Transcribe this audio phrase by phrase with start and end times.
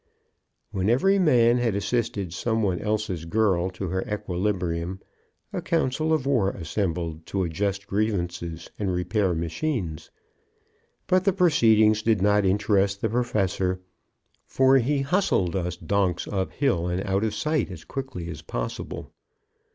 [0.71, 4.99] When every man had assisted some one else's girl to her equilibrium,
[5.53, 10.09] a council of war assembled to adjust grievances and repair machines;
[11.05, 13.79] but the proceedings did not interest the Professor,
[14.47, 19.13] for he hustled us donks up hill and out of sight as quickly as possible.